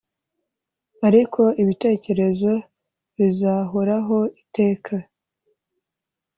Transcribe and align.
ariko 1.07 1.41
ibitekerezo 1.61 2.51
bizahoraho 3.17 4.17
iteka. 4.41 4.95